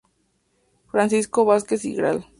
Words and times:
Francisco 0.89 1.45
Vásquez 1.45 1.85
y 1.85 1.93
Gral. 1.93 2.25